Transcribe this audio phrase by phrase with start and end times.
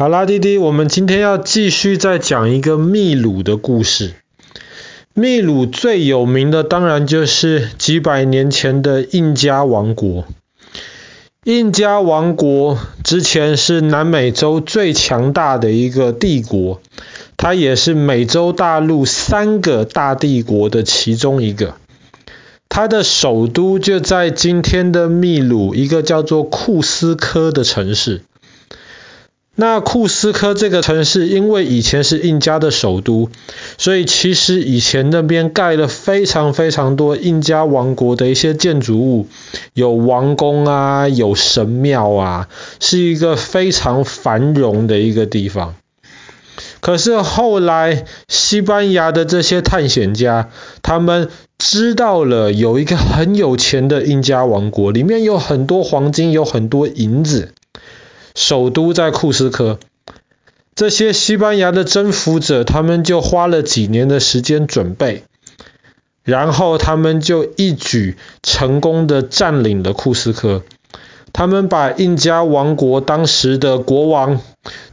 [0.00, 4.14] 好啦，弟弟，我们今天要继续再讲一个秘鲁的故事。
[5.12, 10.24] 秘鲁最有名的当然就是几百年前的印加王国。
[11.44, 16.80] 印加王国之前是南美洲最强大的一个帝国，
[17.36, 21.74] 它也是美洲大陆三个大帝国的其中一个。
[22.70, 28.22] 它的首都就在今天的秘鲁一个叫做库斯科的城市。
[29.60, 33.28] 那库斯科这个城市，因为以前是印加的首都，
[33.76, 39.26] 所以其实以前那边盖了非常非常多印加王国的一些建筑物，
[39.74, 42.48] 有王宫啊，有神庙啊，
[42.80, 45.74] 是一个非常繁荣的一个地方。
[46.80, 50.48] 可是后来西班牙的这些探险家，
[50.80, 57.52] 他们知道了有一个很有钱的印加王国，里面有很多黄金，有很多银子。
[58.40, 59.78] 首都在库斯科，
[60.74, 65.24] 这些西班牙的征服者，他们就花了几年的时间准备，
[66.24, 70.62] 然后他们就一举成功的占领了库斯科。
[71.34, 74.40] 他们把印加王国当时的国王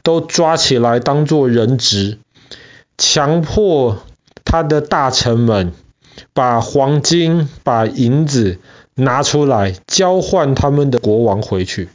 [0.03, 2.17] 都抓起来当做人质，
[2.97, 3.99] 强迫
[4.43, 5.71] 他的大臣们
[6.33, 8.59] 把黄金、把银子
[8.93, 11.87] 拿出来交换他们的国王回去。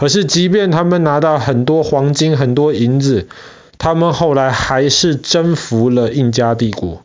[0.00, 3.28] 可是，即便他们拿到很多黄金、很多银子，
[3.76, 7.02] 他们后来还是征服了印加帝国。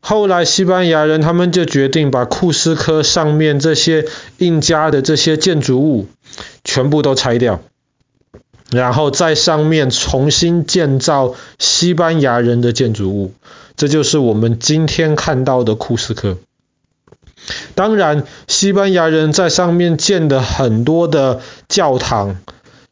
[0.00, 4.04] 后来，西班牙人他们就决定把库斯科上面这些
[4.38, 6.08] 印加的这些建筑物
[6.64, 7.60] 全部都拆掉，
[8.72, 13.32] 然后在上面重新建造西班牙人的建筑物。
[13.76, 16.36] 这就是我们今天看到的库斯科。
[17.74, 22.36] 当然，西班牙人在上面建的很多的教堂，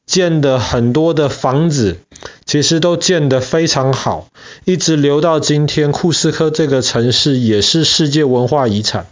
[0.06, 1.98] 建的很多的房子，
[2.46, 4.28] 其实都建得非常好，
[4.64, 5.92] 一直留到今天。
[5.92, 9.06] 库斯科这个城市也是世界文化遗产，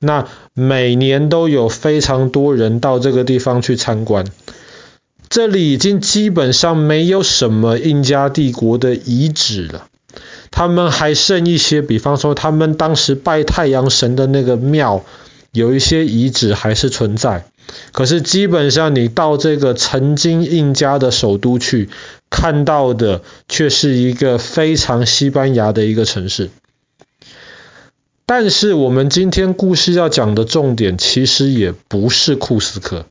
[0.00, 4.26] 那每年都有非常多人到这个地方去参观。
[5.28, 9.86] 这里已经基本上没有什么印加帝国的遗址了。
[10.56, 15.04] 他们还剩一些，比方说他们当时拜太阳神的那个庙，
[15.50, 17.44] 有一些遗址还是存在。
[17.90, 21.88] 可是基本上你到这个曾经印加的首都去，
[22.30, 26.50] 看到的却是一个非常西班牙的一个城市。
[28.24, 33.06] 但是我们今天故事要讲的重点，其实也不是库斯科。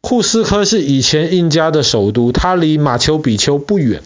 [0.00, 4.02] 库斯科是以前印加的首都，它离马丘比丘不远。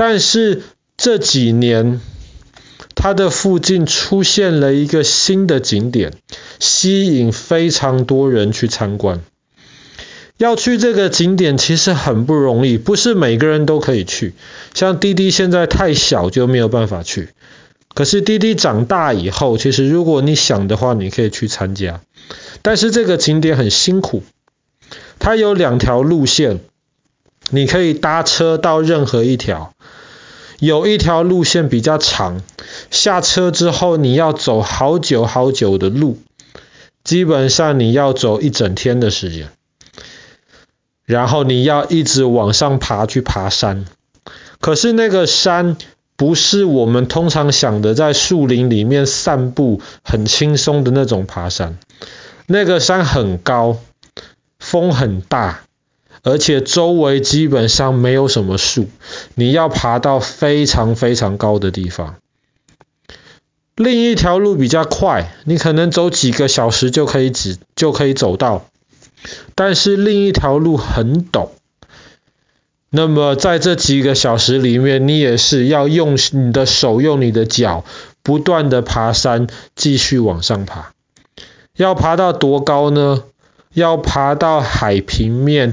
[0.00, 0.62] 但是
[0.96, 2.00] 这几年，
[2.94, 6.14] 它的附近出现了一个新的景点，
[6.58, 9.20] 吸引非常多人去参观。
[10.38, 14.32] 要去这个景点其实很不容易，不是每个人都可以去。
[14.72, 17.28] 像滴滴现在太小就没有办法去。
[17.94, 22.00] 可是滴滴长大以后，其实如果你想的话，你可以去参加。
[22.62, 24.22] 但是这个景点很辛苦，
[25.18, 26.60] 它有两条路线，
[27.50, 29.74] 你可以搭车到任何一条。
[30.60, 32.42] 有一条路线比较长，
[32.90, 36.18] 下车之后你要走好久好久的路，
[37.02, 39.48] 基本上你要走一整天的时间，
[41.06, 43.86] 然后你要一直往上爬去爬山。
[44.60, 45.78] 可是那个山
[46.16, 51.78] 不是我们通常想的在树林里面散步很轻松的那种爬山，
[52.46, 53.78] 那个山很高，
[54.58, 55.62] 风很大。
[56.22, 58.88] 而且周围基本上没有什么树，
[59.34, 62.16] 你要爬到非常非常高的地方。
[63.76, 68.66] 另一条路比较快，你可能走几个小时就可以只就可以走到，
[69.54, 71.48] 但是另一条路很陡。
[72.90, 77.84] 那么在这几个小时里面，你也是要用你的手，用你的脚，
[78.22, 80.92] 不断的爬山，继续往上爬。
[81.76, 83.22] 要爬到多高呢？
[83.72, 85.72] 要爬到海平面。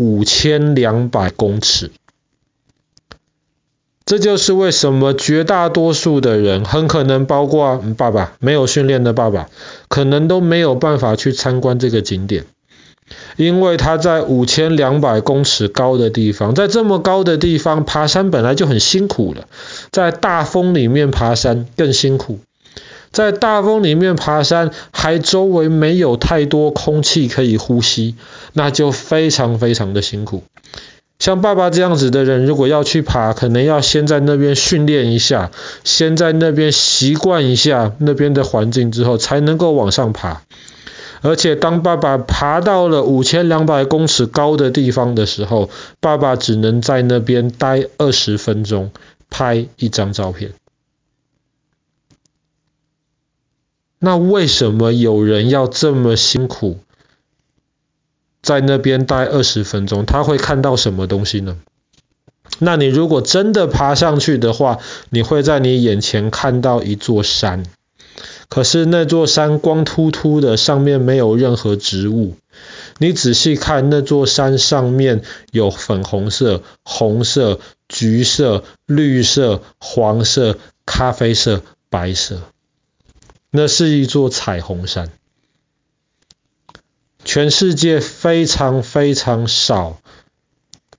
[0.00, 1.90] 五千两百公尺，
[4.06, 9.50] 这就是为什么绝大多数的人，很可能包括爸爸，没有训练的爸爸，
[9.88, 12.46] 可能都没有办法去参观这个景点，
[13.36, 19.48] 因为他在五千两百公尺高的地方，在这么高的地方爬山本来就很辛苦了，
[19.92, 22.38] 在大风里面爬山更辛苦。
[23.12, 28.14] 在大风里面爬山，还周围没有太多空气可以呼吸，
[28.52, 30.44] 那就非常非常的辛苦。
[31.18, 35.50] 像爸爸这样子的人，如果要去爬，可能要先在那边训练一下，
[35.84, 40.40] 先在那边习惯一下那边的环境之后，才能够往上爬。
[41.20, 45.68] 而且当爸爸爬到了五千两百公尺高的地方的时候，
[46.00, 48.90] 爸爸只能在那边待二十分钟，
[49.28, 50.52] 拍一张照片。
[54.02, 56.80] 那为什么有人要这么辛苦，
[58.40, 60.06] 在那边待二十分钟？
[60.06, 61.58] 他会看到什么东西呢？
[62.58, 64.78] 那你如果真的爬上去的话，
[65.10, 67.64] 你会在你眼前看到一座山。
[68.48, 72.36] 可是那座山光秃秃的，上面没有任何植物。
[72.98, 82.40] 你仔细看，那座山上面有粉红色、红色、橘色、绿色、黄色、咖啡色、白色。
[83.50, 85.10] 那是一座彩虹山，
[87.24, 90.00] 全世界非常非常少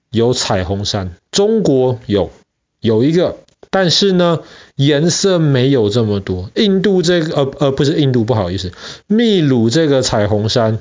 [0.10, 1.16] 有彩虹山。
[1.32, 2.30] 中国有
[2.82, 3.38] 有一个，
[3.70, 4.42] 但是呢，
[4.76, 6.52] 颜色没有这么多。
[6.56, 8.74] 印度这个呃呃不是印度，不好意思，
[9.08, 10.80] 秘鲁这个彩虹山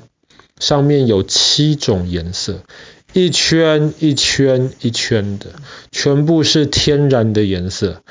[0.59, 2.65] 上面有七种颜色，
[3.13, 5.47] 一圈一圈一圈的，
[5.93, 8.03] 全部是天然的颜色。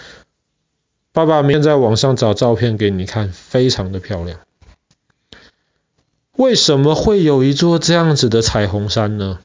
[1.12, 4.40] 爸爸明天在网上找照片给你看，非常的漂亮。
[6.38, 9.40] 为什么会有一座这样子的彩虹山呢？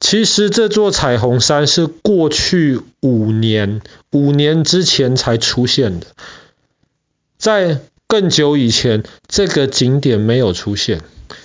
[0.00, 6.08] 其实这座彩虹山是过去五年，五年之前才出现的，
[7.38, 7.80] 在
[8.12, 11.00] 更久以前，这个景点没有出现。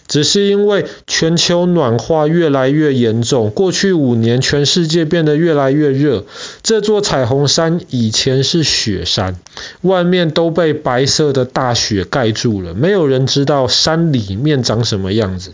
[0.10, 6.26] 只是因为全球暖化越来越严重，过去五年全世界变得越来越热。
[6.64, 9.40] 这座彩虹山以前是雪山，
[9.84, 15.54] 外面都被白色的大雪盖住了，没有人知道山里面长什么样子。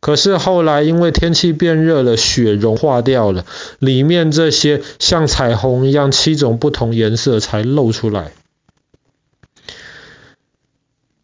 [0.00, 3.44] 可是后来因为天气变热了，雪融化掉了，
[3.78, 8.32] 里面这些像彩虹一样七种不同颜色才露出来。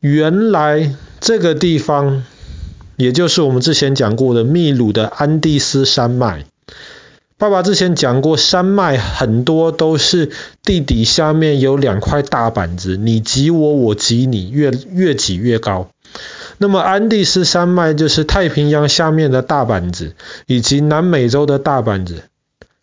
[0.03, 2.25] 原来这个地方。
[2.97, 6.45] 也就是我们之前讲过的秘鲁的安第斯山脉。
[7.39, 10.31] 爸爸之前讲过，山脉很多都是
[10.63, 15.89] 地底下面有两块大板子，你挤我，我挤你，越越挤越高。
[16.59, 20.15] 那么安第斯山脉就是太平洋下面的大板子，
[20.47, 22.23] 以及南美洲的大板子，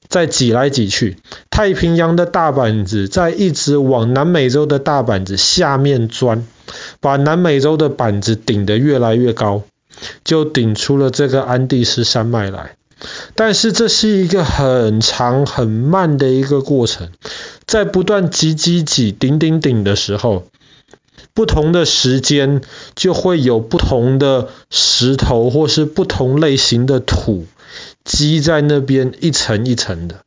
[0.10, 1.18] 在挤来挤去。
[1.50, 6.46] 太平洋的大板子在一直往南美洲的大板子下面钻，
[7.00, 9.64] 把南美洲的板子顶得越来越高。
[10.24, 12.78] 就顶出了这个安第斯山脉来，
[13.36, 17.10] 但是这是一个很长很慢的一个过程，
[17.66, 20.46] 在不断挤挤挤顶顶顶的时候，
[21.34, 22.62] 不同的时间
[22.96, 27.46] 就会有不同的石头或是不同类型的土
[28.06, 30.22] 积在那边一层一层的，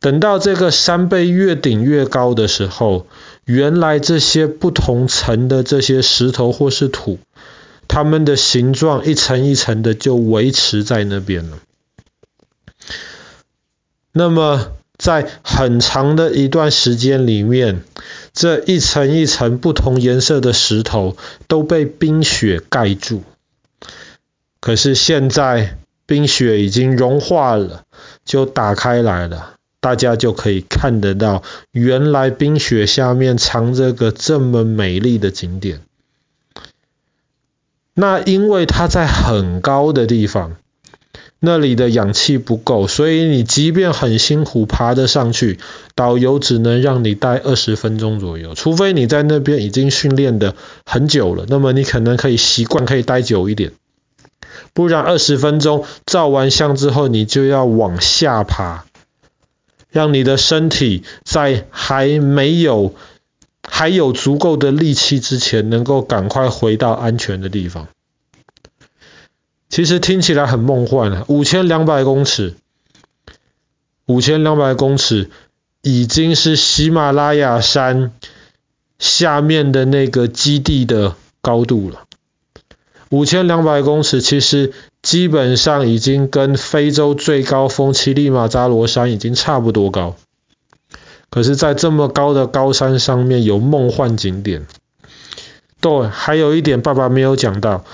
[0.00, 3.06] 等到这个山被越顶越高的时候，
[3.48, 7.18] 原来这些不同层的这些石头或是土。
[7.88, 11.56] 它们的形状一层一层的就维持在那边了。
[14.12, 17.82] 那么在很长的一段时间里面，
[18.34, 21.16] 这一层一层不同颜色的石头
[21.46, 23.22] 都被冰雪盖住。
[24.60, 27.84] 可是现在冰雪已经融化了，
[28.26, 35.80] 就打开来了，大家就可以看得到，原来冰雪下面藏着个这么美丽的景点。
[37.94, 40.56] 那因为它在很高的地方，
[41.40, 45.58] 那里的氧气不够，所以你即便很辛苦爬得上去，
[45.94, 50.54] 导游只能让你待二十分钟左右，除非你在那边已经训练的
[50.84, 53.72] 很久了，那么你可能可以习惯可以待久一点，
[54.72, 58.84] 不然二十分钟照完相之后，你就要往下爬，
[59.90, 62.94] 让你的身体在还没有。
[63.70, 67.86] 还有足够的力气之前，能够赶快回到安全的地方。
[69.68, 72.54] 其实听起来很梦幻啊，五千两百公尺，
[74.06, 75.30] 五千两百公尺
[75.82, 78.10] 已经是喜马拉雅山
[78.98, 82.06] 下面的那个基地的高度了。
[83.10, 84.72] 五千两百公尺其实
[85.08, 90.16] 基本上已经跟非洲最高峰乞力马扎罗山已经差不多高。
[91.30, 94.66] 可是，在这么高的高山上面有梦幻景点。
[95.80, 97.86] 对，还有一点爸爸没有讲到，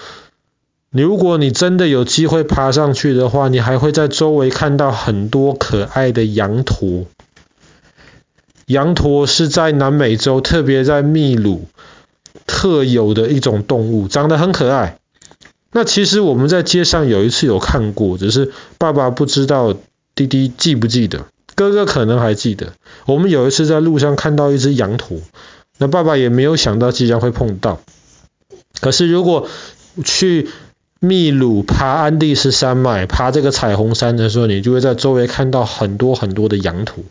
[0.90, 7.04] 如果你真的有机会爬上去的话，你还会在周围看到很多可爱的羊驼。
[8.66, 11.68] 羊驼是在南美洲，特别在秘鲁
[12.44, 14.98] 特有的一种动物，长得很可爱。
[15.76, 19.74] 那其实我们在街上有一次有看过，只是爸爸不知道
[20.14, 21.26] 弟弟记不记得。
[21.56, 22.72] 哥哥可能还记得，
[23.06, 25.18] 我们有一次在路上看到一只羊驼，
[25.78, 27.80] 那爸爸也没有想到即将会碰到。
[28.80, 29.48] 可是如果
[30.04, 30.48] 去
[31.00, 37.02] 秘鲁爬安第斯山脉，爬这个彩虹山的时候，你就会在周围看到很多很多的羊驼。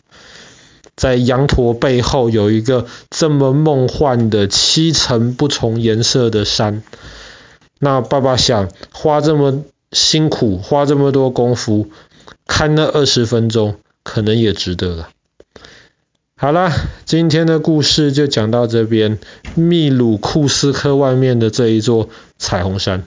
[0.96, 6.84] 在羊驼背后有一个这么梦幻的七层不同颜色的山。
[7.84, 11.90] 那爸爸想花这么辛苦，花这么多功夫，
[12.48, 15.10] 看那二十分钟，可能也值得了。
[16.36, 16.72] 好了，
[17.06, 19.20] 今天的故事就讲到这边。
[19.56, 23.04] 秘鲁库斯科外面的这一座彩虹山。